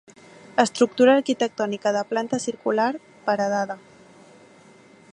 Estructura 0.63 1.13
arquitectònica 1.17 1.93
de 1.97 2.03
planta 2.13 2.41
circular, 2.47 2.89
paredada. 3.29 3.81